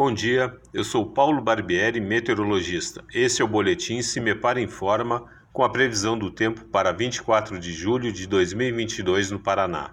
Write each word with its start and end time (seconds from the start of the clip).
Bom 0.00 0.14
dia, 0.14 0.56
eu 0.72 0.84
sou 0.84 1.04
Paulo 1.04 1.42
Barbieri, 1.42 2.00
meteorologista. 2.00 3.02
Esse 3.12 3.42
é 3.42 3.44
o 3.44 3.48
boletim 3.48 4.00
Se 4.00 4.20
Me 4.20 4.32
Para 4.32 4.60
Informa 4.60 5.24
com 5.52 5.64
a 5.64 5.68
previsão 5.68 6.16
do 6.16 6.30
tempo 6.30 6.64
para 6.66 6.92
24 6.92 7.58
de 7.58 7.72
julho 7.72 8.12
de 8.12 8.24
2022 8.28 9.32
no 9.32 9.40
Paraná. 9.40 9.90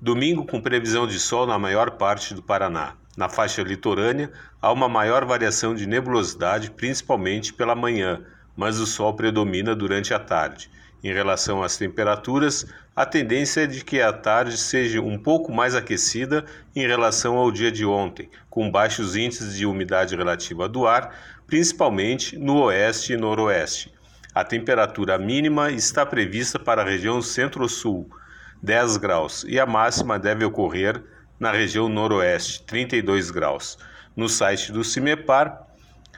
Domingo 0.00 0.46
com 0.46 0.60
previsão 0.60 1.08
de 1.08 1.18
sol 1.18 1.44
na 1.44 1.58
maior 1.58 1.98
parte 1.98 2.34
do 2.34 2.40
Paraná. 2.40 2.94
Na 3.16 3.28
faixa 3.28 3.64
litorânea 3.64 4.30
há 4.62 4.70
uma 4.70 4.88
maior 4.88 5.24
variação 5.24 5.74
de 5.74 5.88
nebulosidade, 5.88 6.70
principalmente 6.70 7.52
pela 7.52 7.74
manhã, 7.74 8.24
mas 8.56 8.78
o 8.78 8.86
sol 8.86 9.14
predomina 9.14 9.74
durante 9.74 10.14
a 10.14 10.18
tarde. 10.18 10.70
Em 11.04 11.12
relação 11.12 11.62
às 11.62 11.76
temperaturas, 11.76 12.66
a 12.94 13.04
tendência 13.04 13.60
é 13.60 13.66
de 13.66 13.84
que 13.84 14.00
a 14.00 14.12
tarde 14.12 14.56
seja 14.56 15.00
um 15.00 15.18
pouco 15.18 15.52
mais 15.52 15.74
aquecida 15.74 16.44
em 16.74 16.86
relação 16.86 17.36
ao 17.36 17.52
dia 17.52 17.70
de 17.70 17.84
ontem, 17.84 18.30
com 18.48 18.70
baixos 18.70 19.14
índices 19.14 19.54
de 19.54 19.66
umidade 19.66 20.16
relativa 20.16 20.68
do 20.68 20.86
ar, 20.86 21.14
principalmente 21.46 22.36
no 22.38 22.62
oeste 22.62 23.12
e 23.12 23.16
noroeste. 23.16 23.92
A 24.34 24.42
temperatura 24.42 25.18
mínima 25.18 25.70
está 25.70 26.04
prevista 26.04 26.58
para 26.58 26.82
a 26.82 26.84
região 26.84 27.22
centro-sul, 27.22 28.10
10 28.62 28.96
graus, 28.96 29.44
e 29.46 29.60
a 29.60 29.66
máxima 29.66 30.18
deve 30.18 30.44
ocorrer 30.44 31.02
na 31.38 31.52
região 31.52 31.88
noroeste, 31.88 32.62
32 32.64 33.30
graus. 33.30 33.78
No 34.16 34.28
site 34.28 34.72
do 34.72 34.82
CIMEPAR, 34.82 35.65